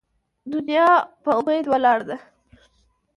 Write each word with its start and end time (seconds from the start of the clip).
ـ 0.25 0.51
دنيا 0.53 0.89
په 1.23 1.29
اميد 1.39 1.65
ولاړه 1.69 2.03
ده. 2.09 2.17